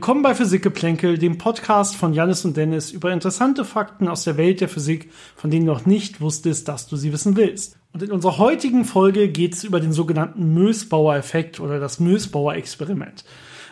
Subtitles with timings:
[0.00, 4.62] Willkommen bei Physikgeplänkel, dem Podcast von Janis und Dennis über interessante Fakten aus der Welt
[4.62, 7.76] der Physik, von denen du noch nicht wusstest, dass du sie wissen willst.
[7.92, 13.26] Und in unserer heutigen Folge geht es über den sogenannten Mösbauer-Effekt oder das Mösbauer-Experiment.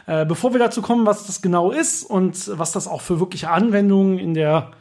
[0.06, 3.48] Äh, bevor wir dazu kommen, was das genau ist und was das auch für wirkliche
[3.48, 4.72] Anwendungen in der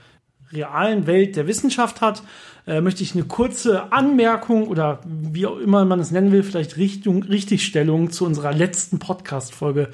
[0.51, 2.23] realen Welt der Wissenschaft hat,
[2.67, 6.75] äh, möchte ich eine kurze Anmerkung oder wie auch immer man es nennen will, vielleicht
[6.75, 9.91] Richtung, Richtigstellung zu unserer letzten Podcast-Folge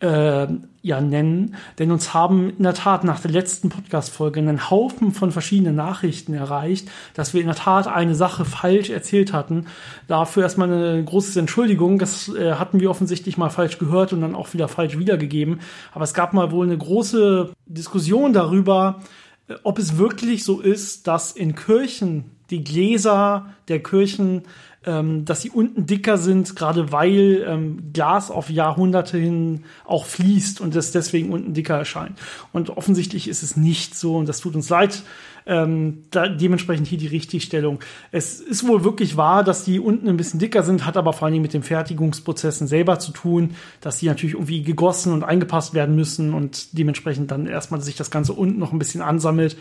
[0.00, 0.48] äh,
[0.82, 1.54] ja nennen.
[1.78, 6.34] Denn uns haben in der Tat nach der letzten Podcast-Folge einen Haufen von verschiedenen Nachrichten
[6.34, 9.66] erreicht, dass wir in der Tat eine Sache falsch erzählt hatten.
[10.08, 11.98] Dafür erstmal eine große Entschuldigung.
[11.98, 15.60] Das äh, hatten wir offensichtlich mal falsch gehört und dann auch wieder falsch wiedergegeben.
[15.92, 19.00] Aber es gab mal wohl eine große Diskussion darüber,
[19.48, 24.42] äh, ob es wirklich so ist, dass in Kirchen die Gläser der Kirchen
[24.84, 30.60] ähm, dass sie unten dicker sind, gerade weil ähm, Glas auf Jahrhunderte hin auch fließt
[30.60, 32.18] und es deswegen unten dicker erscheint.
[32.52, 35.02] Und offensichtlich ist es nicht so und das tut uns leid.
[35.44, 37.80] Ähm, da, dementsprechend hier die Richtigstellung.
[38.12, 41.26] Es ist wohl wirklich wahr, dass die unten ein bisschen dicker sind, hat aber vor
[41.26, 45.74] allen Dingen mit den Fertigungsprozessen selber zu tun, dass die natürlich irgendwie gegossen und eingepasst
[45.74, 49.56] werden müssen und dementsprechend dann erstmal sich das Ganze unten noch ein bisschen ansammelt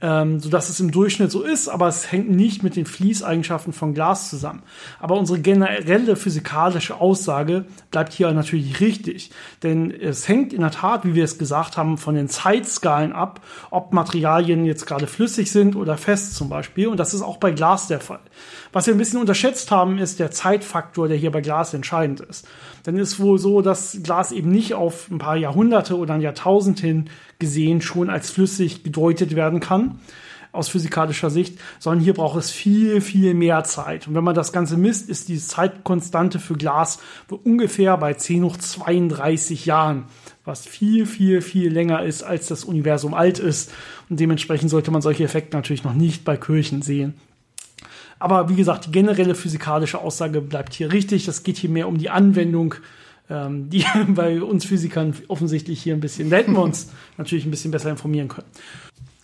[0.00, 3.94] ähm, sodass es im Durchschnitt so ist, aber es hängt nicht mit den Fließeigenschaften von
[3.94, 4.62] Glas zusammen.
[5.00, 9.32] Aber unsere generelle physikalische Aussage bleibt hier natürlich richtig,
[9.64, 13.40] denn es hängt in der Tat, wie wir es gesagt haben, von den Zeitskalen ab,
[13.70, 16.86] ob Materialien jetzt gerade flüssig sind oder fest zum Beispiel.
[16.86, 18.20] Und das ist auch bei Glas der Fall.
[18.72, 22.46] Was wir ein bisschen unterschätzt haben, ist der Zeitfaktor, der hier bei Glas entscheidend ist.
[22.86, 26.78] Denn ist wohl so, dass Glas eben nicht auf ein paar Jahrhunderte oder ein Jahrtausend
[26.78, 29.87] hin gesehen schon als flüssig gedeutet werden kann
[30.52, 34.08] aus physikalischer Sicht, sondern hier braucht es viel, viel mehr Zeit.
[34.08, 36.98] Und wenn man das Ganze misst, ist die Zeitkonstante für Glas
[37.44, 40.04] ungefähr bei 10 hoch 32 Jahren,
[40.44, 43.72] was viel, viel, viel länger ist, als das Universum alt ist.
[44.08, 47.14] Und dementsprechend sollte man solche Effekte natürlich noch nicht bei Kirchen sehen.
[48.18, 51.28] Aber wie gesagt, die generelle physikalische Aussage bleibt hier richtig.
[51.28, 52.74] Es geht hier mehr um die Anwendung,
[53.30, 57.50] ähm, die bei uns Physikern offensichtlich hier ein bisschen, da hätten wir uns natürlich ein
[57.50, 58.46] bisschen besser informieren können.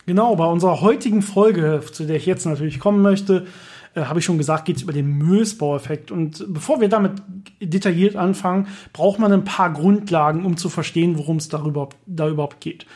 [0.06, 3.46] Genau, bei unserer heutigen Folge, zu der ich jetzt natürlich kommen möchte,
[3.94, 6.10] äh, habe ich schon gesagt, geht es über den Mösbau-Effekt.
[6.10, 7.12] Und bevor wir damit
[7.60, 12.60] detailliert anfangen, braucht man ein paar Grundlagen, um zu verstehen, worum es darüber, da überhaupt
[12.60, 12.86] geht.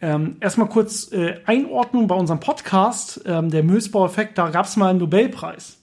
[0.00, 3.22] Ähm, erstmal kurz äh, Einordnung bei unserem Podcast.
[3.24, 5.78] Ähm, der Mösbau-Effekt, da gab es mal einen Nobelpreis.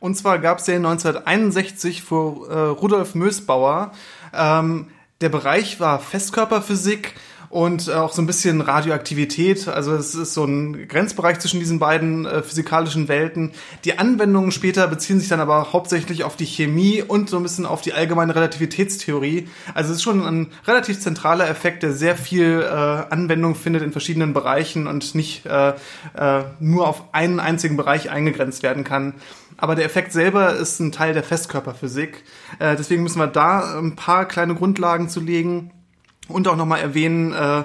[0.00, 3.92] Und zwar gab es den 1961 vor äh, Rudolf Mösbauer.
[4.34, 4.88] Ähm,
[5.20, 7.14] der Bereich war Festkörperphysik
[7.54, 9.68] und äh, auch so ein bisschen Radioaktivität.
[9.68, 13.52] Also es ist so ein Grenzbereich zwischen diesen beiden äh, physikalischen Welten.
[13.84, 17.64] Die Anwendungen später beziehen sich dann aber hauptsächlich auf die Chemie und so ein bisschen
[17.64, 19.46] auf die allgemeine Relativitätstheorie.
[19.72, 23.92] Also es ist schon ein relativ zentraler Effekt, der sehr viel äh, Anwendung findet in
[23.92, 25.44] verschiedenen Bereichen und nicht
[26.58, 29.14] nur auf einen einzigen Bereich eingegrenzt werden kann.
[29.56, 32.24] Aber der Effekt selber ist ein Teil der Festkörperphysik.
[32.60, 35.70] Deswegen müssen wir da ein paar kleine Grundlagen zu legen
[36.28, 37.64] und auch nochmal erwähnen, äh,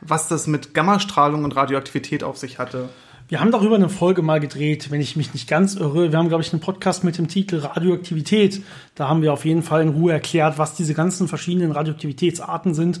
[0.00, 2.88] was das mit Gammastrahlung und Radioaktivität auf sich hatte.
[3.28, 6.12] Wir haben darüber eine Folge mal gedreht, wenn ich mich nicht ganz irre.
[6.12, 8.62] Wir haben, glaube ich, einen Podcast mit dem Titel Radioaktivität.
[8.94, 13.00] Da haben wir auf jeden Fall in Ruhe erklärt, was diese ganzen verschiedenen Radioaktivitätsarten sind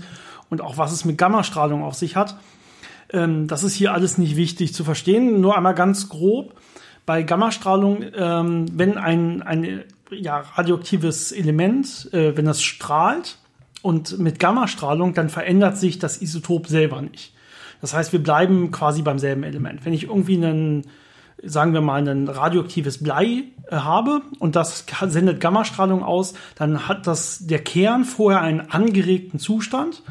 [0.50, 2.36] und auch was es mit Gammastrahlung auf sich hat.
[3.10, 5.40] Ähm, das ist hier alles nicht wichtig zu verstehen.
[5.40, 6.54] Nur einmal ganz grob.
[7.06, 13.38] Bei Gammastrahlung, ähm, wenn ein, ein ja, radioaktives Element, äh, wenn das strahlt,
[13.82, 17.32] und mit Gammastrahlung, dann verändert sich das Isotop selber nicht.
[17.80, 19.84] Das heißt, wir bleiben quasi beim selben Element.
[19.84, 20.86] Wenn ich irgendwie einen,
[21.42, 27.06] sagen wir mal, ein radioaktives Blei äh, habe und das sendet Gammastrahlung aus, dann hat
[27.06, 30.02] das der Kern vorher einen angeregten Zustand.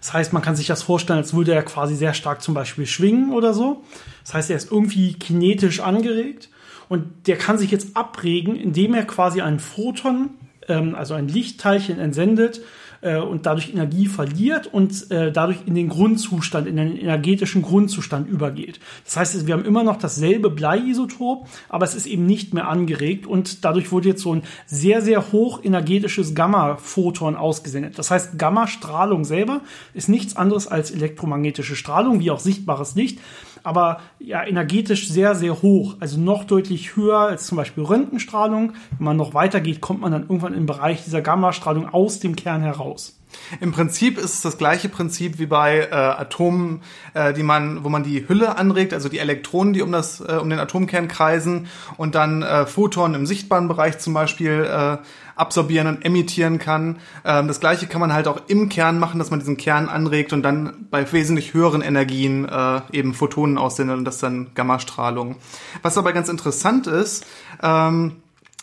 [0.00, 2.86] Das heißt, man kann sich das vorstellen, als würde er quasi sehr stark zum Beispiel
[2.86, 3.82] schwingen oder so.
[4.22, 6.50] Das heißt, er ist irgendwie kinetisch angeregt
[6.90, 10.30] und der kann sich jetzt abregen, indem er quasi einen Photon,
[10.68, 12.60] ähm, also ein Lichtteilchen entsendet,
[13.04, 18.28] äh, und dadurch Energie verliert und äh, dadurch in den Grundzustand, in den energetischen Grundzustand
[18.28, 18.80] übergeht.
[19.04, 23.26] Das heißt, wir haben immer noch dasselbe Bleiisotop, aber es ist eben nicht mehr angeregt
[23.26, 27.98] und dadurch wurde jetzt so ein sehr, sehr hoch energetisches Gamma-Photon ausgesendet.
[27.98, 29.60] Das heißt, Gamma-Strahlung selber
[29.92, 33.18] ist nichts anderes als elektromagnetische Strahlung, wie auch sichtbares Licht
[33.64, 35.96] aber ja energetisch sehr, sehr hoch.
[35.98, 38.74] Also noch deutlich höher als zum Beispiel Röntgenstrahlung.
[38.98, 42.36] Wenn man noch weiter geht, kommt man dann irgendwann im Bereich dieser Gammastrahlung aus dem
[42.36, 43.18] Kern heraus.
[43.60, 46.82] Im Prinzip ist es das gleiche Prinzip wie bei äh, Atomen,
[47.14, 50.38] äh, die man, wo man die Hülle anregt, also die Elektronen, die um das, äh,
[50.40, 51.66] um den Atomkern kreisen
[51.96, 54.98] und dann äh, Photonen im sichtbaren Bereich zum Beispiel äh,
[55.36, 56.96] absorbieren und emittieren kann.
[57.24, 60.32] Ähm, das gleiche kann man halt auch im Kern machen, dass man diesen Kern anregt
[60.32, 65.36] und dann bei wesentlich höheren Energien äh, eben Photonen aussendet und das dann Gammastrahlung.
[65.82, 67.26] Was aber ganz interessant ist,
[67.62, 68.16] ähm,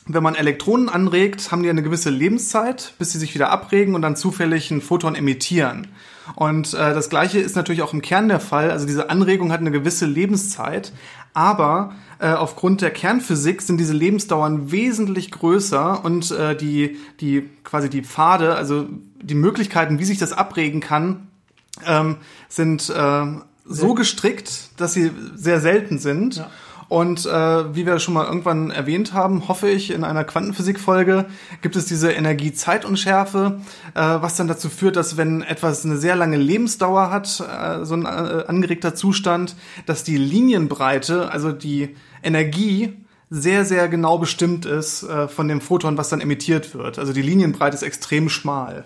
[0.07, 4.01] wenn man Elektronen anregt, haben die eine gewisse Lebenszeit, bis sie sich wieder abregen und
[4.01, 5.87] dann zufällig ein Photon emittieren.
[6.35, 8.71] Und äh, das gleiche ist natürlich auch im Kern der Fall.
[8.71, 10.93] Also diese Anregung hat eine gewisse Lebenszeit,
[11.33, 17.89] aber äh, aufgrund der Kernphysik sind diese Lebensdauern wesentlich größer und äh, die die quasi
[17.89, 18.87] die Pfade, also
[19.21, 21.27] die Möglichkeiten, wie sich das abregen kann,
[21.85, 22.17] ähm,
[22.49, 23.25] sind äh,
[23.65, 26.35] so gestrickt, dass sie sehr selten sind.
[26.35, 26.49] Ja.
[26.91, 31.25] Und äh, wie wir schon mal irgendwann erwähnt haben, hoffe ich, in einer Quantenphysik-Folge
[31.61, 33.61] gibt es diese Energie-Zeitunschärfe,
[33.93, 37.93] äh, was dann dazu führt, dass wenn etwas eine sehr lange Lebensdauer hat, äh, so
[37.93, 39.55] ein äh, angeregter Zustand,
[39.85, 42.97] dass die Linienbreite, also die Energie,
[43.29, 46.99] sehr, sehr genau bestimmt ist äh, von dem Photon, was dann emittiert wird.
[46.99, 48.83] Also die Linienbreite ist extrem schmal.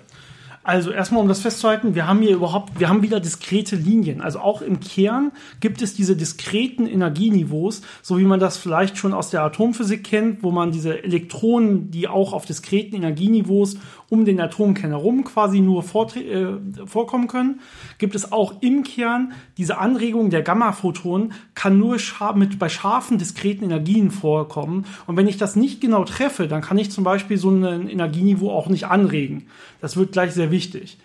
[0.65, 4.19] Also erstmal, um das festzuhalten, wir haben hier überhaupt, wir haben wieder diskrete Linien.
[4.19, 9.13] Also auch im Kern gibt es diese diskreten Energieniveaus, so wie man das vielleicht schon
[9.13, 13.77] aus der Atomphysik kennt, wo man diese Elektronen, die auch auf diskreten Energieniveaus
[14.09, 17.61] um den Atomkern herum quasi nur äh, vorkommen können,
[17.97, 21.97] gibt es auch im Kern diese Anregung der Gamma-Photonen kann nur
[22.35, 24.85] mit, bei scharfen, diskreten Energien vorkommen.
[25.07, 28.51] Und wenn ich das nicht genau treffe, dann kann ich zum Beispiel so ein Energieniveau
[28.51, 29.47] auch nicht anregen.
[29.81, 30.97] Das wird gleich sehr wichtig.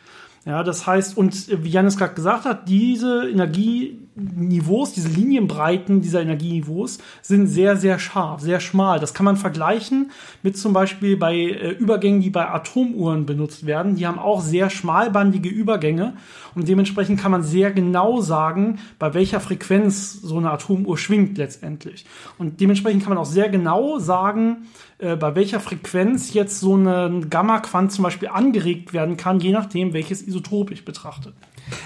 [0.47, 6.97] Ja, das heißt, und wie Janis gerade gesagt hat, diese Energieniveaus, diese Linienbreiten dieser Energieniveaus
[7.21, 9.01] sind sehr, sehr scharf, sehr schmal.
[9.01, 10.11] Das kann man vergleichen
[10.43, 13.97] mit zum Beispiel bei äh, Übergängen, die bei Atomuhren benutzt werden.
[13.97, 16.15] Die haben auch sehr schmalbandige Übergänge
[16.55, 22.07] und dementsprechend kann man sehr genau sagen, bei welcher Frequenz so eine Atomuhr schwingt letztendlich.
[22.39, 24.69] Und dementsprechend kann man auch sehr genau sagen,
[25.01, 29.93] äh, bei welcher Frequenz jetzt so ein Gamma-Quant zum Beispiel angeregt werden kann, je nachdem,
[29.93, 31.33] welches Isotop ich betrachte.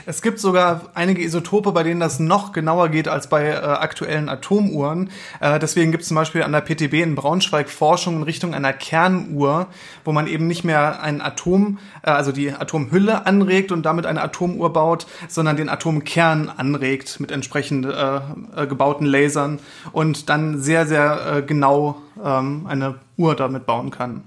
[0.07, 4.29] Es gibt sogar einige Isotope, bei denen das noch genauer geht als bei äh, aktuellen
[4.29, 5.11] Atomuhren.
[5.41, 8.73] Äh, deswegen gibt es zum Beispiel an der PTB in Braunschweig Forschung in Richtung einer
[8.73, 9.67] Kernuhr,
[10.05, 14.23] wo man eben nicht mehr ein Atom, äh, also die Atomhülle anregt und damit eine
[14.23, 18.17] Atomuhr baut, sondern den Atomkern anregt mit entsprechend äh,
[18.57, 19.59] äh, gebauten Lasern
[19.93, 24.23] und dann sehr, sehr äh, genau ähm, eine Uhr damit bauen kann.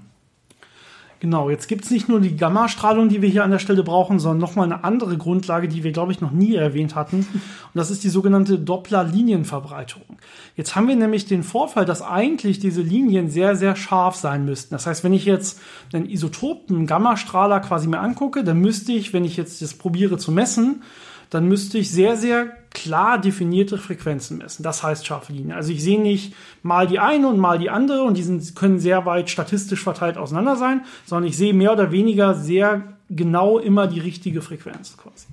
[1.20, 4.38] Genau, jetzt gibt's nicht nur die Gammastrahlung, die wir hier an der Stelle brauchen, sondern
[4.38, 7.18] nochmal eine andere Grundlage, die wir, glaube ich, noch nie erwähnt hatten.
[7.32, 10.18] Und das ist die sogenannte Doppler-Linienverbreiterung.
[10.56, 14.74] Jetzt haben wir nämlich den Vorfall, dass eigentlich diese Linien sehr, sehr scharf sein müssten.
[14.74, 15.60] Das heißt, wenn ich jetzt
[15.92, 20.18] einen Isotopen, einen Gammastrahler quasi mir angucke, dann müsste ich, wenn ich jetzt das probiere
[20.18, 20.82] zu messen,
[21.30, 24.62] dann müsste ich sehr, sehr klar definierte Frequenzen messen.
[24.62, 25.56] Das heißt scharfe Linie.
[25.56, 28.78] Also ich sehe nicht mal die eine und mal die andere und die sind, können
[28.78, 33.86] sehr weit statistisch verteilt auseinander sein, sondern ich sehe mehr oder weniger sehr genau immer
[33.86, 35.26] die richtige Frequenz quasi.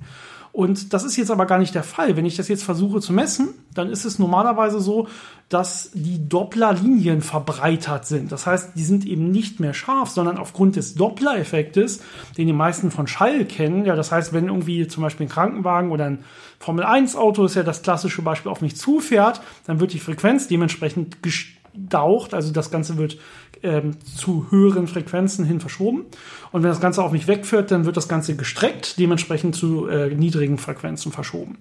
[0.56, 2.16] Und das ist jetzt aber gar nicht der Fall.
[2.16, 5.10] Wenn ich das jetzt versuche zu messen, dann ist es normalerweise so,
[5.50, 8.32] dass die Dopplerlinien verbreitert sind.
[8.32, 12.00] Das heißt, die sind eben nicht mehr scharf, sondern aufgrund des Doppler-Effektes,
[12.38, 13.84] den die meisten von Schall kennen.
[13.84, 16.24] Ja, das heißt, wenn irgendwie zum Beispiel ein Krankenwagen oder ein
[16.60, 22.34] Formel-1-Auto ist ja das klassische Beispiel auf mich zufährt, dann wird die Frequenz dementsprechend gedaucht.
[22.34, 23.18] Also das Ganze wird
[23.66, 26.06] ähm, zu höheren Frequenzen hin verschoben.
[26.52, 30.14] Und wenn das Ganze auf mich wegführt, dann wird das Ganze gestreckt, dementsprechend zu äh,
[30.14, 31.58] niedrigen Frequenzen verschoben.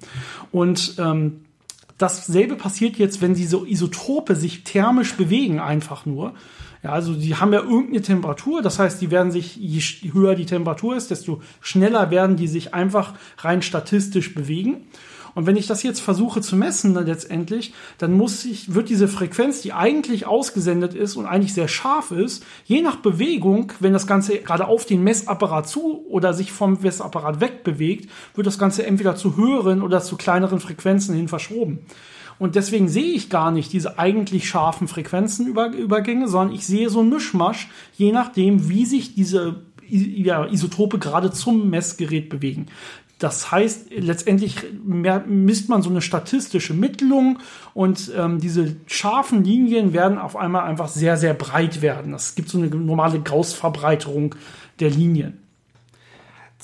[0.53, 1.41] Und ähm,
[1.99, 6.35] dasselbe passiert jetzt, wenn diese Isotope sich thermisch bewegen, einfach nur.
[6.83, 9.81] Ja, also die haben ja irgendeine Temperatur, das heißt, die werden sich, je
[10.13, 14.83] höher die Temperatur ist, desto schneller werden die sich einfach rein statistisch bewegen.
[15.35, 19.09] Und wenn ich das jetzt versuche zu messen dann letztendlich, dann muss ich, wird diese
[19.09, 24.07] Frequenz, die eigentlich ausgesendet ist und eigentlich sehr scharf ist, je nach Bewegung, wenn das
[24.07, 29.17] Ganze gerade auf den Messapparat zu oder sich vom Messapparat wegbewegt, wird das Ganze entweder
[29.17, 31.81] zu höheren oder zu kleineren Frequenzen hin verschoben.
[32.39, 37.09] Und deswegen sehe ich gar nicht diese eigentlich scharfen Frequenzenübergänge, sondern ich sehe so ein
[37.09, 42.67] Mischmasch, je nachdem, wie sich diese Isotope gerade zum Messgerät bewegen.
[43.19, 47.39] Das heißt, letztendlich misst man so eine statistische Mittelung
[47.73, 52.13] und ähm, diese scharfen Linien werden auf einmal einfach sehr, sehr breit werden.
[52.13, 54.35] Es gibt so eine normale Gauss-Verbreiterung
[54.81, 55.44] der Linien.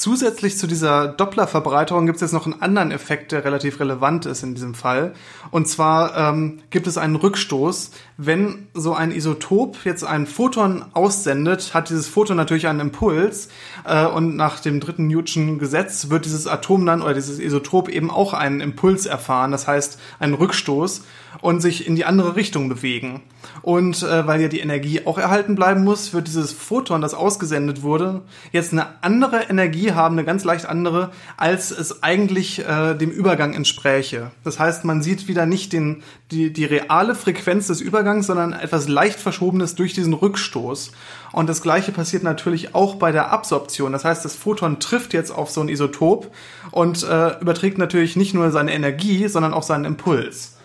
[0.01, 4.43] Zusätzlich zu dieser Dopplerverbreiterung gibt es jetzt noch einen anderen Effekt, der relativ relevant ist
[4.43, 5.13] in diesem Fall.
[5.51, 7.91] Und zwar ähm, gibt es einen Rückstoß.
[8.17, 13.51] Wenn so ein Isotop jetzt ein Photon aussendet, hat dieses Photon natürlich einen Impuls.
[13.85, 18.11] Äh, und nach dem dritten Newtonschen Gesetz wird dieses Atom dann oder dieses Isotop eben
[18.11, 21.03] auch einen Impuls erfahren, das heißt einen Rückstoß
[21.41, 23.23] und sich in die andere Richtung bewegen.
[23.63, 27.83] Und äh, weil ja die Energie auch erhalten bleiben muss, wird dieses Photon, das ausgesendet
[27.83, 28.23] wurde,
[28.53, 33.55] jetzt eine andere Energie haben, eine ganz leicht andere, als es eigentlich äh, dem Übergang
[33.55, 34.31] entspräche.
[34.45, 38.89] Das heißt, man sieht wieder nicht den, die, die reale Frequenz des Übergangs, sondern etwas
[38.89, 40.93] leicht verschobenes durch diesen Rückstoß.
[41.33, 43.93] Und das gleiche passiert natürlich auch bei der Absorption.
[43.93, 46.31] Das heißt, das Photon trifft jetzt auf so ein Isotop
[46.71, 50.57] und äh, überträgt natürlich nicht nur seine Energie, sondern auch seinen Impuls.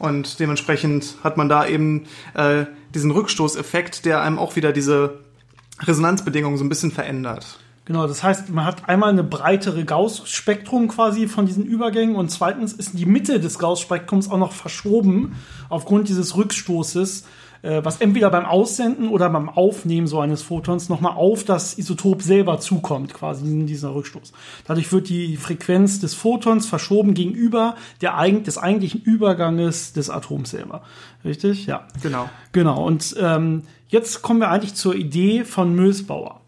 [0.00, 2.64] Und dementsprechend hat man da eben äh,
[2.94, 5.20] diesen Rückstoßeffekt, der einem auch wieder diese
[5.80, 7.58] Resonanzbedingungen so ein bisschen verändert.
[7.84, 12.72] Genau, das heißt, man hat einmal eine breitere Gauss-Spektrum quasi von diesen Übergängen und zweitens
[12.72, 15.36] ist die Mitte des Gauss-Spektrums auch noch verschoben
[15.68, 17.24] aufgrund dieses Rückstoßes
[17.62, 22.22] äh, was entweder beim Aussenden oder beim Aufnehmen so eines Photons nochmal auf das Isotop
[22.22, 24.32] selber zukommt, quasi in dieser Rückstoß.
[24.66, 30.82] Dadurch wird die Frequenz des Photons verschoben gegenüber der, des eigentlichen Überganges des Atoms selber.
[31.24, 31.66] Richtig?
[31.66, 31.86] Ja.
[32.02, 32.28] Genau.
[32.52, 32.84] Genau.
[32.84, 36.39] Und ähm, jetzt kommen wir eigentlich zur Idee von Mösbauer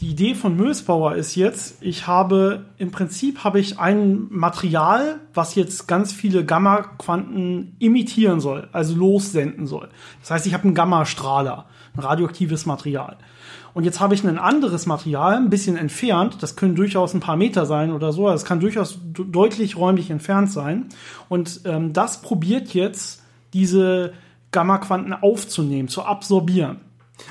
[0.00, 5.54] die Idee von Mösbauer ist jetzt, ich habe im Prinzip habe ich ein Material, was
[5.54, 9.88] jetzt ganz viele Gamma-Quanten imitieren soll, also lossenden soll.
[10.20, 13.18] Das heißt, ich habe einen Gammastrahler, ein radioaktives Material.
[13.72, 17.36] Und jetzt habe ich ein anderes Material, ein bisschen entfernt, das können durchaus ein paar
[17.36, 20.88] Meter sein oder so, das kann durchaus deutlich räumlich entfernt sein.
[21.28, 23.22] Und ähm, das probiert jetzt
[23.52, 24.12] diese
[24.50, 26.80] Gamma-Quanten aufzunehmen, zu absorbieren.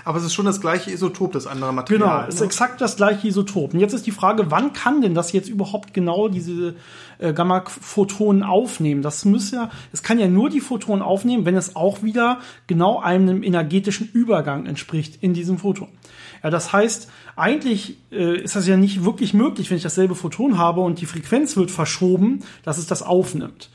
[0.05, 1.99] Aber es ist schon das gleiche Isotop, das andere Material.
[1.99, 2.47] Genau, es ist ne?
[2.47, 3.73] exakt das gleiche Isotop.
[3.73, 6.75] Und jetzt ist die Frage, wann kann denn das jetzt überhaupt genau diese
[7.19, 9.01] äh, Gamma-Photonen aufnehmen?
[9.01, 12.99] Das muss ja, es kann ja nur die Photonen aufnehmen, wenn es auch wieder genau
[12.99, 15.89] einem energetischen Übergang entspricht in diesem Photon.
[16.43, 20.57] Ja, das heißt, eigentlich äh, ist das ja nicht wirklich möglich, wenn ich dasselbe Photon
[20.57, 23.69] habe und die Frequenz wird verschoben, dass es das aufnimmt.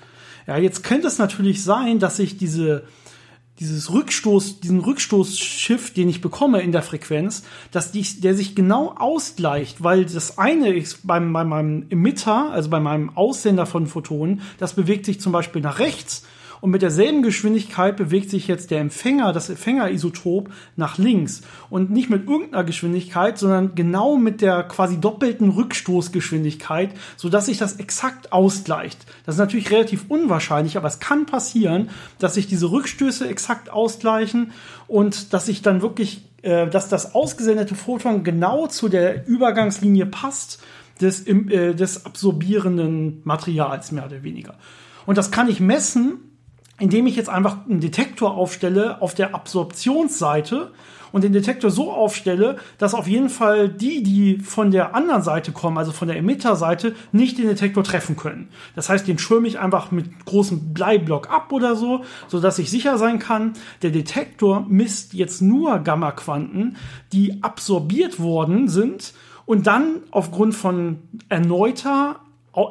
[0.47, 2.85] Ja, jetzt könnte es natürlich sein, dass sich diese
[3.59, 8.95] dieses Rückstoß, diesen Rückstoßschiff, den ich bekomme in der Frequenz, dass die, der sich genau
[8.97, 14.43] ausgleicht, weil das eine ist beim, bei meinem Emitter, also bei meinem Aussender von Photonen,
[14.59, 16.25] das bewegt sich zum Beispiel nach rechts
[16.61, 22.11] und mit derselben Geschwindigkeit bewegt sich jetzt der Empfänger, das Empfängerisotop nach links und nicht
[22.11, 28.33] mit irgendeiner Geschwindigkeit, sondern genau mit der quasi doppelten Rückstoßgeschwindigkeit, so dass sich das exakt
[28.33, 29.07] ausgleicht.
[29.25, 34.53] Das ist natürlich relativ unwahrscheinlich, aber es kann passieren, dass sich diese Rückstöße exakt ausgleichen
[34.87, 40.61] und dass sich dann wirklich, äh, dass das ausgesendete Photon genau zu der Übergangslinie passt
[41.01, 44.55] des, äh, des absorbierenden Materials, mehr oder weniger.
[45.07, 46.28] Und das kann ich messen
[46.79, 50.71] indem ich jetzt einfach einen Detektor aufstelle auf der Absorptionsseite
[51.13, 55.53] und den Detektor so aufstelle, dass auf jeden Fall die, die von der anderen Seite
[55.53, 58.49] kommen, also von der Emitterseite, nicht den Detektor treffen können.
[58.75, 62.71] Das heißt, den schirme ich einfach mit großem Bleiblock ab oder so, so dass ich
[62.71, 66.77] sicher sein kann, der Detektor misst jetzt nur Gamma-Quanten,
[67.13, 69.15] die absorbiert worden sind
[69.47, 72.21] und dann aufgrund von erneuter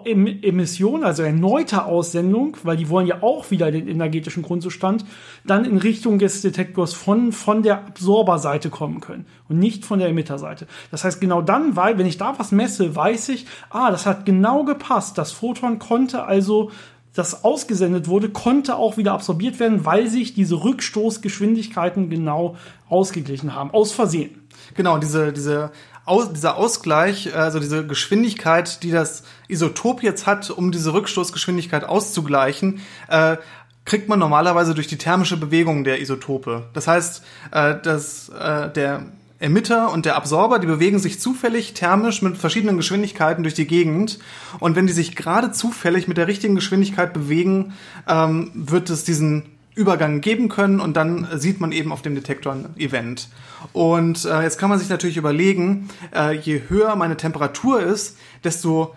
[0.06, 5.06] Emission, also erneuter Aussendung, weil die wollen ja auch wieder den energetischen Grundzustand,
[5.46, 10.10] dann in Richtung des Detektors von, von der Absorberseite kommen können und nicht von der
[10.10, 10.68] Emitterseite.
[10.92, 14.26] Das heißt, genau dann, weil, wenn ich da was messe, weiß ich, ah, das hat
[14.26, 15.18] genau gepasst.
[15.18, 16.72] Das Photon konnte also
[17.18, 22.56] das ausgesendet wurde, konnte auch wieder absorbiert werden, weil sich diese Rückstoßgeschwindigkeiten genau
[22.90, 24.48] ausgeglichen haben, aus Versehen.
[24.76, 25.72] Genau, diese, diese
[26.08, 32.82] aus, dieser Ausgleich, also diese Geschwindigkeit, die das Isotop jetzt hat, um diese Rückstoßgeschwindigkeit auszugleichen,
[33.10, 33.38] äh,
[33.84, 36.70] kriegt man normalerweise durch die thermische Bewegung der Isotope.
[36.74, 39.06] Das heißt, äh, dass äh, der
[39.40, 44.20] Emitter und der Absorber, die bewegen sich zufällig thermisch mit verschiedenen Geschwindigkeiten durch die Gegend.
[44.60, 47.74] Und wenn die sich gerade zufällig mit der richtigen Geschwindigkeit bewegen,
[48.08, 52.52] ähm, wird es diesen Übergang geben können und dann sieht man eben auf dem Detektor
[52.52, 53.30] ein Event.
[53.74, 58.96] Und äh, jetzt kann man sich natürlich überlegen, äh, je höher meine Temperatur ist, desto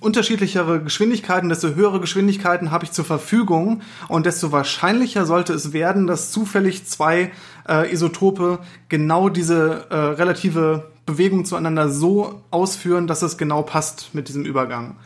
[0.00, 6.06] unterschiedlichere Geschwindigkeiten, desto höhere Geschwindigkeiten habe ich zur Verfügung und desto wahrscheinlicher sollte es werden,
[6.06, 7.32] dass zufällig zwei
[7.68, 14.28] äh, Isotope genau diese äh, relative Bewegung zueinander so ausführen, dass es genau passt mit
[14.28, 14.96] diesem Übergang.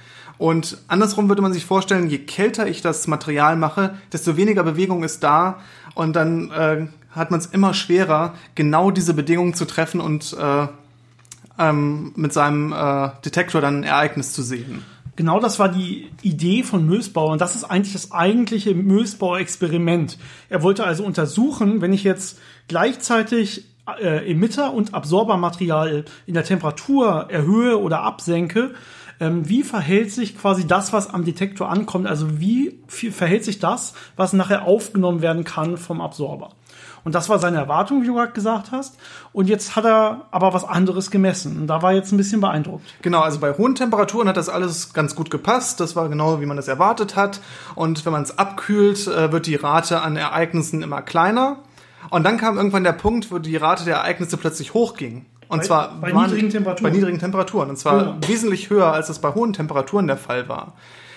[0.42, 5.04] Und andersrum würde man sich vorstellen, je kälter ich das Material mache, desto weniger Bewegung
[5.04, 5.61] ist da
[5.94, 10.66] und dann äh, hat man es immer schwerer, genau diese Bedingungen zu treffen und äh,
[11.61, 14.82] ähm, mit seinem äh, Detektor dann ein Ereignis zu sehen.
[15.14, 20.18] Genau das war die Idee von Mösbauer und das ist eigentlich das eigentliche Mösbauer-Experiment.
[20.49, 23.66] Er wollte also untersuchen, wenn ich jetzt gleichzeitig
[24.00, 28.72] äh, Emitter- und Absorbermaterial in der Temperatur erhöhe oder absenke,
[29.23, 32.09] ähm, wie verhält sich quasi das, was am Detektor ankommt?
[32.09, 36.50] Also wie verhält sich das, was nachher aufgenommen werden kann vom Absorber?
[37.05, 38.97] Und das war seine Erwartung, wie du gerade gesagt hast.
[39.33, 41.61] Und jetzt hat er aber was anderes gemessen.
[41.61, 42.85] Und da war jetzt ein bisschen beeindruckt.
[43.02, 45.79] Genau, also bei hohen Temperaturen hat das alles ganz gut gepasst.
[45.79, 47.41] Das war genau, wie man das erwartet hat.
[47.76, 51.59] Und wenn man es abkühlt, äh, wird die Rate an Ereignissen immer kleiner.
[52.11, 55.26] Und dann kam irgendwann der Punkt, wo die Rate der Ereignisse plötzlich hochging.
[55.52, 56.90] Und bei, zwar bei niedrigen Temperaturen.
[56.90, 57.68] Bei niedrigen Temperaturen.
[57.68, 58.16] Und zwar ja.
[58.26, 60.73] wesentlich höher, als es bei hohen Temperaturen der Fall war.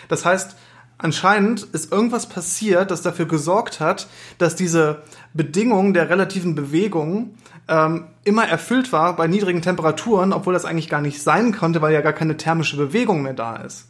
[0.10, 0.58] Das heißt,
[0.98, 7.36] anscheinend ist irgendwas passiert, das dafür gesorgt hat, dass diese Bedingung der relativen Bewegung
[7.70, 11.94] ähm, immer erfüllt war bei niedrigen Temperaturen, obwohl das eigentlich gar nicht sein konnte, weil
[11.94, 13.88] ja gar keine thermische Bewegung mehr da ist.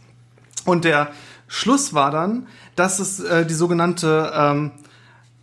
[0.64, 1.10] Und der
[1.48, 4.72] Schluss war dann, dass es äh, die sogenannte ähm,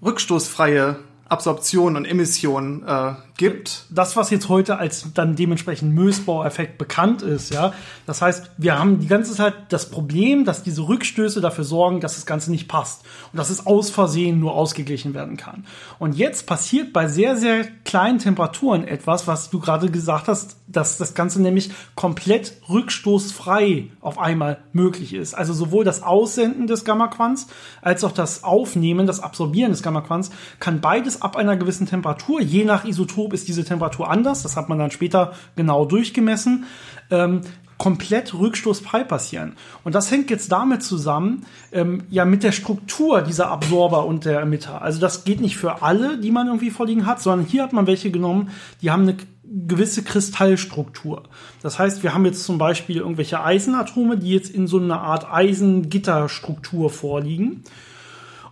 [0.01, 0.97] rückstoßfreie
[1.29, 3.87] Absorption und Emission äh, gibt.
[3.91, 7.73] Das, was jetzt heute als dann dementsprechend Mösbauer-Effekt bekannt ist, ja.
[8.07, 12.17] Das heißt, wir haben die ganze Zeit das Problem, dass diese Rückstöße dafür sorgen, dass
[12.17, 15.65] das Ganze nicht passt und dass es aus Versehen nur ausgeglichen werden kann.
[15.99, 20.97] Und jetzt passiert bei sehr, sehr kleinen Temperaturen etwas, was du gerade gesagt hast, dass
[20.97, 25.35] das Ganze nämlich komplett rückstoßfrei auf einmal möglich ist.
[25.35, 27.49] Also sowohl das Aussenden des Gamma-Quants
[27.83, 32.65] als auch das Aufnehmen, das Absorbieren des Gamma-Quants kann beides ab einer gewissen Temperatur, je
[32.65, 36.65] nach Isotop ist diese Temperatur anders, das hat man dann später genau durchgemessen,
[37.11, 37.43] ähm,
[37.79, 39.55] komplett rückstoßfrei passieren.
[39.83, 44.41] Und das hängt jetzt damit zusammen, ähm, ja, mit der Struktur dieser Absorber und der
[44.41, 44.83] Emitter.
[44.83, 47.89] Also das geht nicht für alle, die man irgendwie vorliegen hat, sondern hier hat man
[47.89, 48.51] welche genommen,
[48.83, 51.25] die haben eine gewisse Kristallstruktur.
[51.61, 55.31] Das heißt, wir haben jetzt zum Beispiel irgendwelche Eisenatome, die jetzt in so einer Art
[55.31, 57.65] Eisengitterstruktur vorliegen.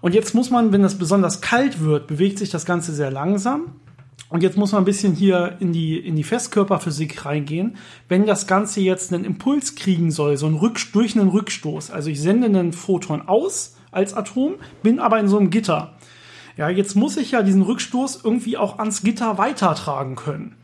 [0.00, 3.74] Und jetzt muss man, wenn es besonders kalt wird, bewegt sich das Ganze sehr langsam.
[4.30, 7.76] Und jetzt muss man ein bisschen hier in die, in die Festkörperphysik reingehen.
[8.08, 12.10] Wenn das Ganze jetzt einen Impuls kriegen soll, so ein Rück, durch einen Rückstoß, also
[12.10, 15.94] ich sende einen Photon aus als Atom, bin aber in so einem Gitter.
[16.56, 20.54] Ja, jetzt muss ich ja diesen Rückstoß irgendwie auch ans Gitter weitertragen können.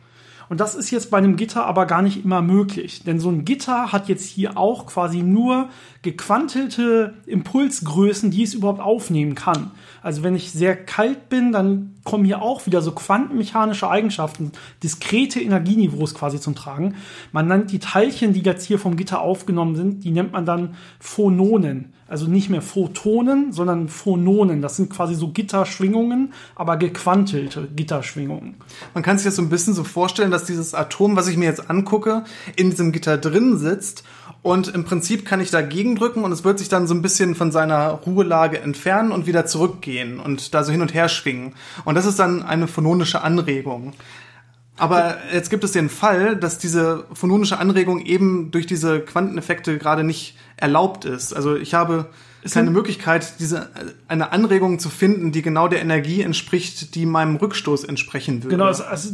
[0.49, 3.03] Und das ist jetzt bei einem Gitter aber gar nicht immer möglich.
[3.03, 5.67] Denn so ein Gitter hat jetzt hier auch quasi nur
[6.03, 9.71] gequantelte Impulsgrößen, die es überhaupt aufnehmen kann.
[10.01, 15.41] Also wenn ich sehr kalt bin, dann kommen hier auch wieder so quantenmechanische Eigenschaften, diskrete
[15.41, 16.95] Energieniveaus quasi zum Tragen.
[17.31, 20.75] Man nennt die Teilchen, die jetzt hier vom Gitter aufgenommen sind, die nennt man dann
[20.99, 21.93] Phononen.
[22.07, 24.61] Also nicht mehr Photonen, sondern Phononen.
[24.61, 28.55] Das sind quasi so Gitterschwingungen, aber gequantelte Gitterschwingungen.
[28.93, 31.45] Man kann sich das so ein bisschen so vorstellen, dass dieses Atom, was ich mir
[31.45, 32.23] jetzt angucke,
[32.55, 34.05] in diesem Gitter drin sitzt
[34.47, 37.35] und im Prinzip kann ich dagegen drücken und es wird sich dann so ein bisschen
[37.35, 41.53] von seiner Ruhelage entfernen und wieder zurückgehen und da so hin und her schwingen.
[41.83, 43.91] Und das ist dann eine phononische Anregung.
[44.77, 50.05] Aber jetzt gibt es den Fall, dass diese phononische Anregung eben durch diese Quanteneffekte gerade
[50.05, 51.33] nicht erlaubt ist.
[51.33, 52.05] Also ich habe
[52.49, 53.69] keine Möglichkeit, diese
[54.07, 58.55] eine Anregung zu finden, die genau der Energie entspricht, die meinem Rückstoß entsprechen würde.
[58.55, 59.09] Genau, also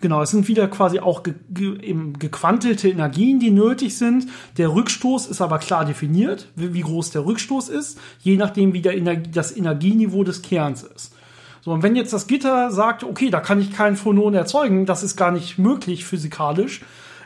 [0.00, 4.28] Genau, es sind wieder quasi auch ge, ge, eben gequantelte Energien, die nötig sind.
[4.56, 8.80] Der Rückstoß ist aber klar definiert, wie, wie groß der Rückstoß ist, je nachdem, wie
[8.80, 11.14] der Energie, das Energieniveau des Kerns ist.
[11.60, 15.02] So, und wenn jetzt das Gitter sagt, okay, da kann ich keinen Phonon erzeugen, das
[15.02, 16.80] ist gar nicht möglich physikalisch,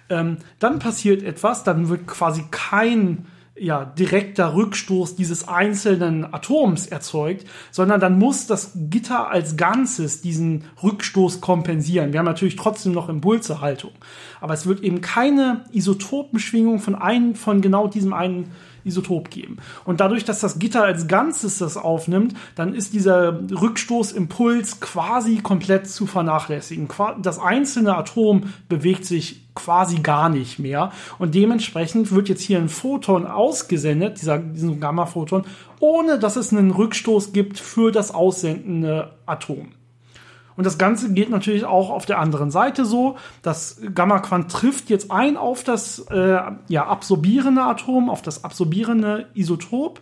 [0.09, 7.47] ähm, dann passiert etwas, dann wird quasi kein ja, direkter Rückstoß dieses einzelnen Atoms erzeugt,
[7.71, 12.13] sondern dann muss das Gitter als Ganzes diesen Rückstoß kompensieren.
[12.13, 13.93] Wir haben natürlich trotzdem noch Impulsehaltung,
[14.41, 18.51] aber es wird eben keine Isotopenschwingung von einem, von genau diesem einen
[18.85, 19.59] Isotop geben.
[19.85, 25.89] Und dadurch, dass das Gitter als Ganzes das aufnimmt, dann ist dieser Rückstoßimpuls quasi komplett
[25.89, 26.89] zu vernachlässigen.
[27.23, 30.93] Das einzelne Atom bewegt sich quasi gar nicht mehr.
[31.19, 35.45] Und dementsprechend wird jetzt hier ein Photon ausgesendet, dieser, diesen Gamma-Photon,
[35.81, 39.73] ohne dass es einen Rückstoß gibt für das aussendende Atom.
[40.57, 43.17] Und das Ganze geht natürlich auch auf der anderen Seite so.
[43.43, 46.39] Das Gamma-Quant trifft jetzt ein auf das äh,
[46.69, 50.01] ja, absorbierende Atom, auf das absorbierende Isotop.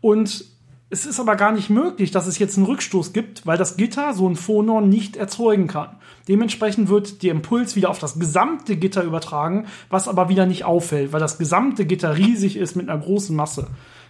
[0.00, 0.44] Und
[0.90, 4.12] es ist aber gar nicht möglich, dass es jetzt einen Rückstoß gibt, weil das Gitter
[4.12, 5.96] so ein Phonon nicht erzeugen kann.
[6.26, 11.12] Dementsprechend wird der Impuls wieder auf das gesamte Gitter übertragen, was aber wieder nicht auffällt,
[11.12, 13.68] weil das gesamte Gitter riesig ist mit einer großen Masse.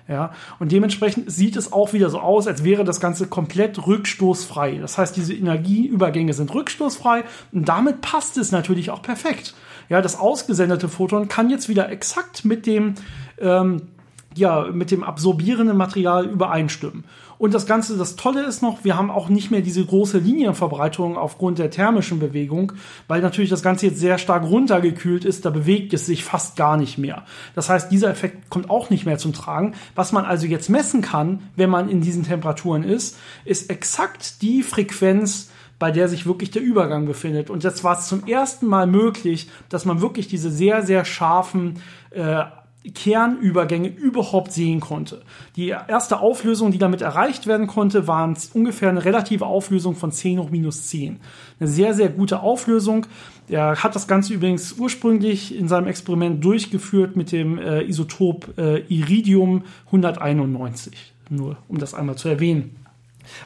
[0.09, 4.79] Ja, und dementsprechend sieht es auch wieder so aus, als wäre das Ganze komplett rückstoßfrei.
[4.79, 9.55] Das heißt, diese Energieübergänge sind rückstoßfrei und damit passt es natürlich auch perfekt.
[9.89, 12.95] Ja, das ausgesendete Photon kann jetzt wieder exakt mit dem
[13.39, 13.83] ähm,
[14.37, 17.05] ja, mit dem absorbierenden Material übereinstimmen.
[17.39, 21.17] Und das Ganze, das Tolle ist noch, wir haben auch nicht mehr diese große Linienverbreitung
[21.17, 22.73] aufgrund der thermischen Bewegung,
[23.09, 26.77] weil natürlich das Ganze jetzt sehr stark runtergekühlt ist, da bewegt es sich fast gar
[26.77, 27.25] nicht mehr.
[27.55, 29.75] Das heißt, dieser Effekt kommt auch nicht mehr zum Tragen.
[29.95, 34.63] Was man also jetzt messen kann, wenn man in diesen Temperaturen ist, ist exakt die
[34.63, 37.49] Frequenz, bei der sich wirklich der Übergang befindet.
[37.49, 41.81] Und jetzt war es zum ersten Mal möglich, dass man wirklich diese sehr, sehr scharfen
[42.11, 42.45] äh,
[42.95, 45.23] Kernübergänge überhaupt sehen konnte.
[45.57, 50.39] Die erste Auflösung, die damit erreicht werden konnte, waren ungefähr eine relative Auflösung von 10
[50.39, 51.21] hoch minus 10.
[51.59, 53.07] Eine sehr, sehr gute Auflösung.
[53.49, 58.79] Er hat das Ganze übrigens ursprünglich in seinem Experiment durchgeführt mit dem äh, Isotop äh,
[58.89, 61.13] Iridium 191.
[61.29, 62.77] Nur um das einmal zu erwähnen.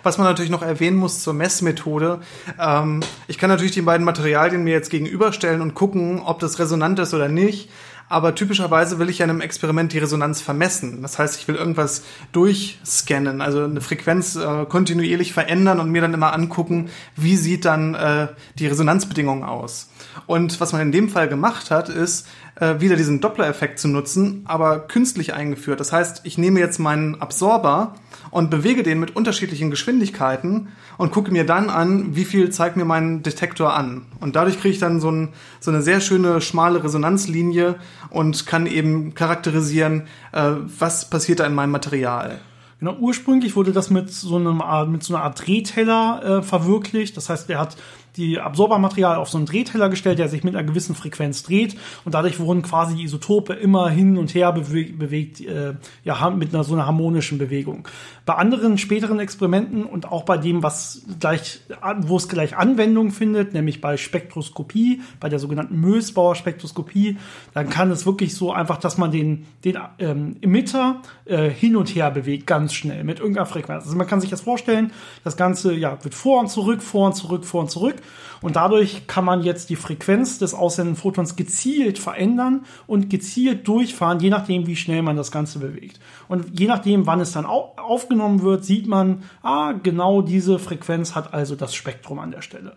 [0.03, 2.21] Was man natürlich noch erwähnen muss zur Messmethode,
[2.59, 6.99] ähm, ich kann natürlich die beiden Materialien mir jetzt gegenüberstellen und gucken, ob das resonant
[6.99, 7.71] ist oder nicht.
[8.09, 11.03] Aber typischerweise will ich ja in einem Experiment die Resonanz vermessen.
[11.03, 16.15] Das heißt, ich will irgendwas durchscannen, also eine Frequenz äh, kontinuierlich verändern und mir dann
[16.15, 19.89] immer angucken, wie sieht dann äh, die Resonanzbedingung aus.
[20.27, 22.27] Und was man in dem Fall gemacht hat, ist
[22.61, 25.81] äh, wieder diesen Doppler-Effekt zu nutzen, aber künstlich eingeführt.
[25.81, 27.95] Das heißt, ich nehme jetzt meinen Absorber
[28.31, 32.85] und bewege den mit unterschiedlichen Geschwindigkeiten und gucke mir dann an, wie viel zeigt mir
[32.85, 34.07] mein Detektor an.
[34.21, 37.77] Und dadurch kriege ich dann so, ein, so eine sehr schöne schmale Resonanzlinie
[38.15, 42.41] und kann eben charakterisieren, äh, was passiert da in meinem Material.
[42.81, 47.17] Genau, ursprünglich wurde das mit so einem mit so einer Art Drehteller äh, verwirklicht.
[47.17, 47.77] Das heißt, er hat
[48.17, 52.15] die Absorbermaterial auf so einen Drehteller gestellt, der sich mit einer gewissen Frequenz dreht und
[52.15, 55.75] dadurch wurden quasi die Isotope immer hin und her bewegt, bewegt äh,
[56.05, 57.89] ja, mit einer so einer harmonischen Bewegung.
[58.27, 61.61] Bei anderen späteren Experimenten und auch bei dem, was gleich,
[62.03, 67.19] wo es gleich Anwendung findet, nämlich bei Spektroskopie, bei der sogenannten Mösbauer Spektroskopie,
[67.53, 71.95] dann kann es wirklich so einfach, dass man den, den ähm, Emitter äh, hin und
[71.95, 73.85] her bewegt, ganz schnell, mit irgendeiner Frequenz.
[73.85, 77.15] Also man kann sich das vorstellen, das Ganze ja, wird vor und zurück, vor und
[77.15, 77.97] zurück, vor und zurück.
[78.41, 84.21] Und dadurch kann man jetzt die Frequenz des aussendenden Photons gezielt verändern und gezielt durchfahren,
[84.21, 85.99] je nachdem, wie schnell man das Ganze bewegt.
[86.29, 91.33] Und je nachdem, wann es dann aufgenommen wird, sieht man, ah, genau diese Frequenz hat
[91.33, 92.77] also das Spektrum an der Stelle.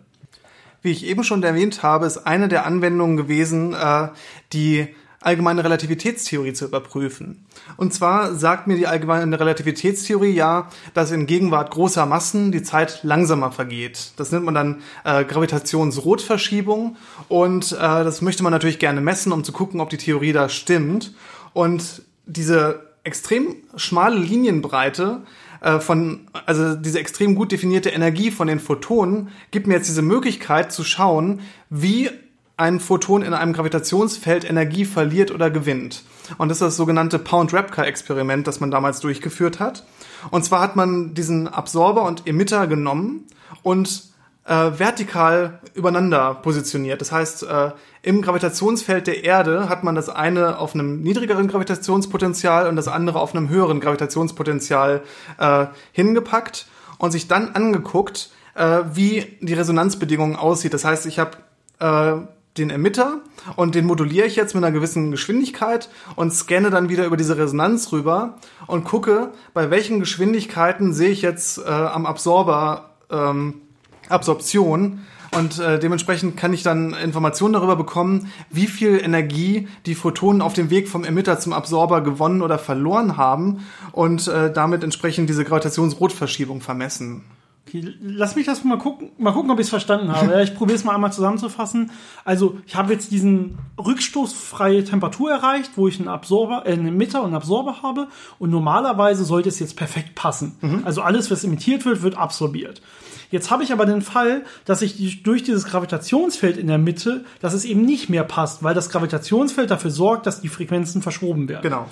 [0.81, 4.09] Wie ich eben schon erwähnt habe, ist eine der Anwendungen gewesen, äh,
[4.53, 4.87] die
[5.27, 7.45] allgemeine Relativitätstheorie zu überprüfen.
[7.75, 13.03] Und zwar sagt mir die allgemeine Relativitätstheorie ja, dass in Gegenwart großer Massen die Zeit
[13.03, 14.13] langsamer vergeht.
[14.15, 16.95] Das nennt man dann äh, Gravitationsrotverschiebung
[17.27, 20.47] und äh, das möchte man natürlich gerne messen, um zu gucken, ob die Theorie da
[20.47, 21.13] stimmt.
[21.51, 25.23] Und diese extrem schmale Linienbreite
[25.59, 30.01] äh, von, also diese extrem gut definierte Energie von den Photonen gibt mir jetzt diese
[30.01, 32.11] Möglichkeit zu schauen, wie
[32.57, 36.03] ein Photon in einem Gravitationsfeld Energie verliert oder gewinnt.
[36.39, 39.85] Und das ist das sogenannte Pound-Rapka-Experiment, das man damals durchgeführt hat.
[40.31, 43.25] Und zwar hat man diesen Absorber und Emitter genommen
[43.61, 44.03] und
[44.45, 46.99] äh, vertikal übereinander positioniert.
[46.99, 52.67] Das heißt, äh, im Gravitationsfeld der Erde hat man das eine auf einem niedrigeren Gravitationspotenzial
[52.67, 55.03] und das andere auf einem höheren Gravitationspotenzial
[55.37, 56.67] äh, hingepackt
[56.97, 60.73] und sich dann angeguckt, äh, wie die Resonanzbedingungen aussieht.
[60.73, 61.37] Das heißt, ich habe
[61.79, 63.21] äh, den Emitter
[63.55, 67.37] und den moduliere ich jetzt mit einer gewissen Geschwindigkeit und scanne dann wieder über diese
[67.37, 73.61] Resonanz rüber und gucke, bei welchen Geschwindigkeiten sehe ich jetzt äh, am Absorber ähm,
[74.09, 75.01] Absorption
[75.35, 80.53] und äh, dementsprechend kann ich dann Informationen darüber bekommen, wie viel Energie die Photonen auf
[80.53, 85.43] dem Weg vom Emitter zum Absorber gewonnen oder verloren haben und äh, damit entsprechend diese
[85.43, 87.23] Gravitationsrotverschiebung vermessen.
[87.67, 90.41] Okay, lass mich das mal gucken, mal gucken, ob ich es verstanden habe.
[90.43, 91.91] ich probiere es mal einmal zusammenzufassen.
[92.23, 97.19] Also ich habe jetzt diesen rückstoßfreie Temperatur erreicht, wo ich einen Absorber, äh, einen Emitter
[97.19, 98.07] und einen Absorber habe.
[98.39, 100.55] Und normalerweise sollte es jetzt perfekt passen.
[100.61, 100.83] Mhm.
[100.85, 102.81] Also alles, was emittiert wird, wird absorbiert.
[103.29, 107.53] Jetzt habe ich aber den Fall, dass ich durch dieses Gravitationsfeld in der Mitte, dass
[107.53, 111.63] es eben nicht mehr passt, weil das Gravitationsfeld dafür sorgt, dass die Frequenzen verschoben werden.
[111.63, 111.87] Genau.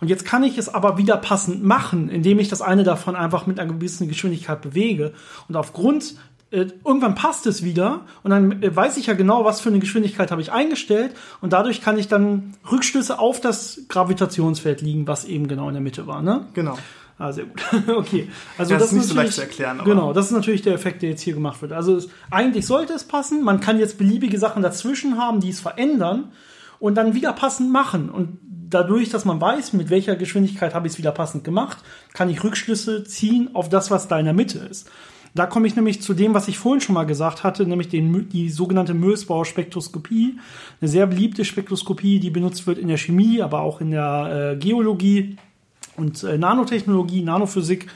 [0.00, 3.46] Und jetzt kann ich es aber wieder passend machen, indem ich das eine davon einfach
[3.46, 5.12] mit einer gewissen Geschwindigkeit bewege.
[5.48, 6.14] Und aufgrund
[6.50, 9.80] äh, irgendwann passt es wieder und dann äh, weiß ich ja genau, was für eine
[9.80, 15.26] Geschwindigkeit habe ich eingestellt und dadurch kann ich dann Rückschlüsse auf das Gravitationsfeld liegen, was
[15.26, 16.46] eben genau in der Mitte war, ne?
[16.54, 16.78] Genau.
[17.18, 17.60] Ah, sehr gut.
[17.88, 18.28] okay.
[18.56, 19.80] Also das, das ist nicht so leicht zu erklären.
[19.80, 19.90] Aber.
[19.90, 21.72] Genau, das ist natürlich der Effekt, der jetzt hier gemacht wird.
[21.72, 23.42] Also es, eigentlich sollte es passen.
[23.42, 26.30] Man kann jetzt beliebige Sachen dazwischen haben, die es verändern
[26.78, 28.08] und dann wieder passend machen.
[28.08, 31.78] Und dadurch, dass man weiß, mit welcher Geschwindigkeit habe ich es wieder passend gemacht,
[32.12, 34.90] kann ich Rückschlüsse ziehen auf das, was da in der Mitte ist.
[35.34, 38.28] Da komme ich nämlich zu dem, was ich vorhin schon mal gesagt hatte, nämlich den,
[38.30, 40.38] die sogenannte Mösbauer Spektroskopie.
[40.80, 44.56] Eine sehr beliebte Spektroskopie, die benutzt wird in der Chemie, aber auch in der äh,
[44.56, 45.36] Geologie
[45.96, 47.88] und äh, Nanotechnologie, Nanophysik.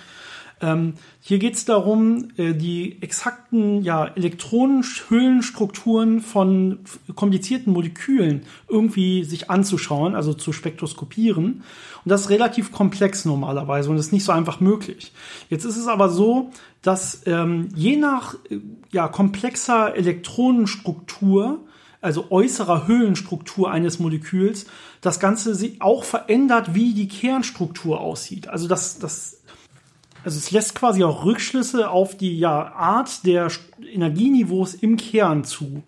[0.62, 6.78] Ähm, hier geht es darum, äh, die exakten ja, Elektronenhüllenstrukturen von
[7.14, 11.64] komplizierten Molekülen irgendwie sich anzuschauen, also zu spektroskopieren.
[12.04, 15.12] Und das ist relativ komplex normalerweise und ist nicht so einfach möglich.
[15.50, 18.60] Jetzt ist es aber so, dass ähm, je nach äh,
[18.92, 21.60] ja, komplexer Elektronenstruktur
[22.02, 24.66] also äußerer Höhlenstruktur eines Moleküls,
[25.00, 28.48] das Ganze sich auch verändert, wie die Kernstruktur aussieht.
[28.48, 29.41] Also das, das
[30.24, 33.48] also es lässt quasi auch Rückschlüsse auf die ja, Art der
[33.92, 35.82] Energieniveaus im Kern zu.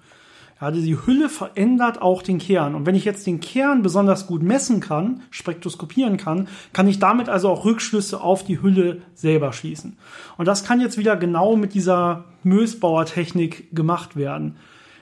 [0.61, 2.75] Ja, die Hülle verändert auch den Kern.
[2.75, 7.29] Und wenn ich jetzt den Kern besonders gut messen kann, spektroskopieren kann, kann ich damit
[7.29, 9.97] also auch Rückschlüsse auf die Hülle selber schließen.
[10.37, 14.57] Und das kann jetzt wieder genau mit dieser Mösbauer-Technik gemacht werden.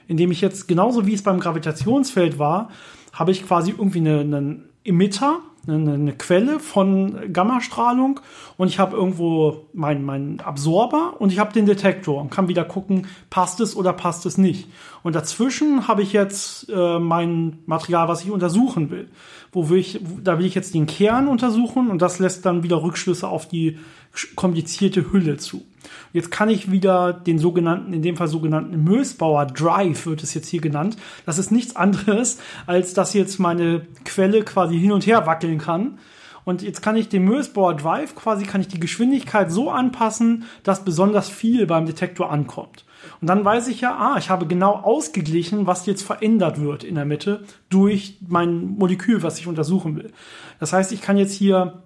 [0.07, 2.69] Indem ich jetzt, genauso wie es beim Gravitationsfeld war,
[3.13, 8.19] habe ich quasi irgendwie einen, einen Emitter, eine, eine Quelle von Gammastrahlung
[8.57, 12.65] und ich habe irgendwo meinen mein Absorber und ich habe den Detektor und kann wieder
[12.65, 14.67] gucken, passt es oder passt es nicht.
[15.03, 19.09] Und dazwischen habe ich jetzt äh, mein Material, was ich untersuchen will.
[19.51, 22.83] Wo will ich, da will ich jetzt den Kern untersuchen und das lässt dann wieder
[22.83, 23.79] Rückschlüsse auf die
[24.35, 25.63] komplizierte Hülle zu.
[26.11, 30.47] Jetzt kann ich wieder den sogenannten, in dem Fall sogenannten Mösbauer Drive wird es jetzt
[30.47, 30.97] hier genannt.
[31.25, 35.97] Das ist nichts anderes, als dass jetzt meine Quelle quasi hin und her wackeln kann.
[36.45, 40.83] Und jetzt kann ich den Mösbauer Drive quasi, kann ich die Geschwindigkeit so anpassen, dass
[40.83, 42.85] besonders viel beim Detektor ankommt.
[43.21, 46.95] Und dann weiß ich ja, ah, ich habe genau ausgeglichen, was jetzt verändert wird in
[46.95, 50.11] der Mitte durch mein Molekül, was ich untersuchen will.
[50.59, 51.83] Das heißt, ich kann jetzt hier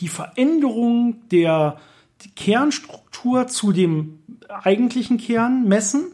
[0.00, 1.76] die Veränderung der
[2.36, 6.12] Kernstruktur zu dem eigentlichen Kern messen.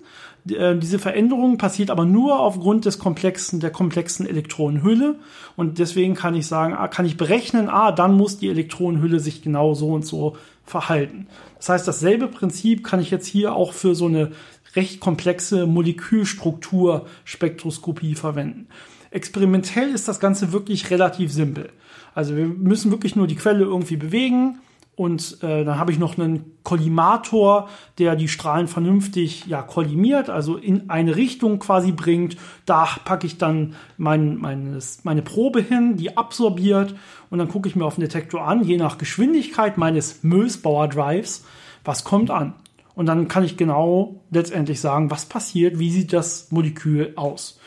[0.49, 5.20] Äh, diese Veränderung passiert aber nur aufgrund des komplexen, der komplexen Elektronenhülle.
[5.57, 9.42] Und deswegen kann ich sagen, ah, kann ich berechnen, ah, dann muss die Elektronenhülle sich
[9.42, 11.29] genau so und so verhalten.
[11.57, 14.33] Das heißt, dasselbe Prinzip kann ich jetzt hier auch für so eine
[14.77, 18.68] recht komplexe Molekülstruktur-Spektroskopie verwenden.
[19.11, 21.70] Experimentell ist das Ganze wirklich relativ simpel.
[22.14, 24.61] Also wir müssen wirklich nur die Quelle irgendwie bewegen
[25.01, 30.59] und äh, dann habe ich noch einen Kollimator, der die Strahlen vernünftig ja kollimiert, also
[30.59, 32.37] in eine Richtung quasi bringt.
[32.67, 36.95] Da packe ich dann mein, meines, meine Probe hin, die absorbiert
[37.31, 41.47] und dann gucke ich mir auf den Detektor an, je nach Geschwindigkeit meines Mösbauer Drives,
[41.83, 42.53] was kommt an.
[42.95, 47.59] Und dann kann ich genau letztendlich sagen, was passiert, wie sieht das Molekül aus.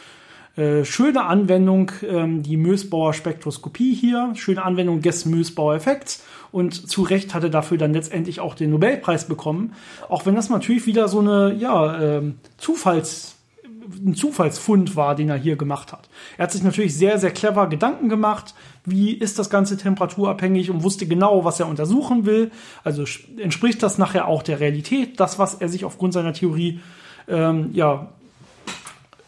[0.56, 7.02] Äh, schöne Anwendung, ähm, die Mösbauer Spektroskopie hier, schöne Anwendung des Mösbauer Effekts und zu
[7.02, 9.74] Recht hat er dafür dann letztendlich auch den Nobelpreis bekommen,
[10.10, 13.36] auch wenn das natürlich wieder so eine, ja, ähm, Zufalls,
[14.06, 16.08] ein Zufallsfund war, den er hier gemacht hat.
[16.38, 18.54] Er hat sich natürlich sehr, sehr clever Gedanken gemacht,
[18.86, 22.52] wie ist das Ganze temperaturabhängig und wusste genau, was er untersuchen will.
[22.84, 23.06] Also
[23.38, 26.80] entspricht das nachher auch der Realität, das, was er sich aufgrund seiner Theorie
[27.28, 28.10] ähm, ja,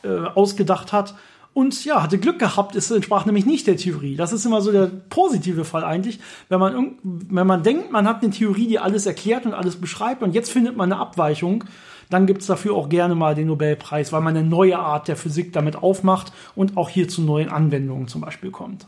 [0.05, 1.15] äh, ausgedacht hat.
[1.53, 4.17] Und ja, hatte Glück gehabt, es entsprach nämlich nicht der Theorie.
[4.17, 6.19] Das ist immer so der positive Fall eigentlich.
[6.49, 10.21] Wenn man, wenn man denkt, man hat eine Theorie, die alles erklärt und alles beschreibt
[10.21, 11.63] und jetzt findet man eine Abweichung,
[12.09, 15.15] dann gibt es dafür auch gerne mal den Nobelpreis, weil man eine neue Art der
[15.15, 18.87] Physik damit aufmacht und auch hier zu neuen Anwendungen zum Beispiel kommt.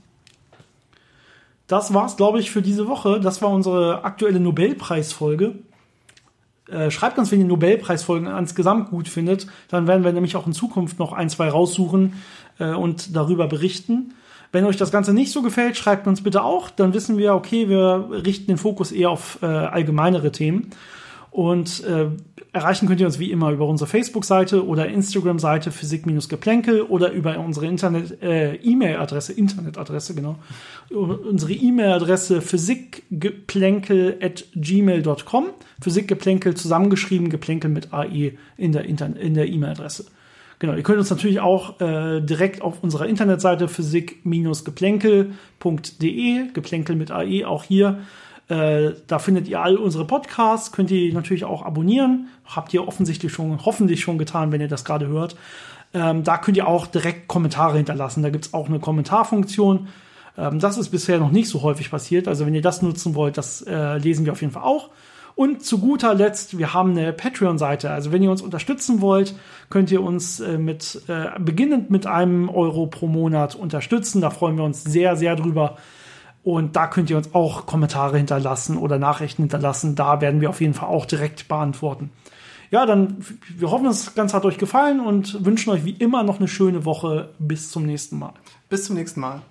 [1.68, 3.20] Das war's, glaube ich, für diese Woche.
[3.20, 5.56] Das war unsere aktuelle Nobelpreisfolge.
[6.70, 9.48] Äh, schreibt wenn ihr Nobelpreisfolgen insgesamt gut findet.
[9.70, 12.14] Dann werden wir nämlich auch in Zukunft noch ein, zwei raussuchen
[12.60, 14.14] äh, und darüber berichten.
[14.52, 16.70] Wenn euch das Ganze nicht so gefällt, schreibt uns bitte auch.
[16.70, 20.72] Dann wissen wir, okay, wir richten den Fokus eher auf äh, allgemeinere Themen.
[21.38, 22.08] Und äh,
[22.52, 27.68] erreichen könnt ihr uns wie immer über unsere Facebook-Seite oder Instagram-Seite Physik-Geplänkel oder über unsere
[27.68, 30.40] Internet äh, E-Mail-Adresse, Internetadresse, genau.
[30.90, 35.50] Unsere E-Mail-Adresse physikgeplänkel at gmail.com.
[35.80, 40.06] Physikgeplänkel zusammengeschrieben, Geplänkel mit AE in der in der E-Mail-Adresse.
[40.58, 47.46] Genau, ihr könnt uns natürlich auch äh, direkt auf unserer Internetseite physik-geplänkel.de, Geplänkel mit AE,
[47.46, 48.00] auch hier
[48.50, 52.28] äh, da findet ihr all unsere Podcasts, könnt ihr natürlich auch abonnieren.
[52.46, 55.36] Habt ihr offensichtlich schon, hoffentlich schon getan, wenn ihr das gerade hört.
[55.94, 58.24] Ähm, da könnt ihr auch direkt Kommentare hinterlassen.
[58.24, 59.88] Da gibt's auch eine Kommentarfunktion.
[60.38, 62.28] Ähm, das ist bisher noch nicht so häufig passiert.
[62.28, 64.90] Also wenn ihr das nutzen wollt, das äh, lesen wir auf jeden Fall auch.
[65.36, 67.92] Und zu guter Letzt, wir haben eine Patreon-Seite.
[67.92, 69.36] Also wenn ihr uns unterstützen wollt,
[69.70, 74.22] könnt ihr uns äh, mit äh, beginnend mit einem Euro pro Monat unterstützen.
[74.22, 75.78] Da freuen wir uns sehr, sehr drüber.
[76.48, 79.96] Und da könnt ihr uns auch Kommentare hinterlassen oder Nachrichten hinterlassen.
[79.96, 82.10] Da werden wir auf jeden Fall auch direkt beantworten.
[82.72, 83.18] Ja, dann,
[83.58, 86.86] wir hoffen, das Ganze hat euch gefallen und wünschen euch wie immer noch eine schöne
[86.86, 87.34] Woche.
[87.38, 88.32] Bis zum nächsten Mal.
[88.70, 89.42] Bis zum nächsten Mal.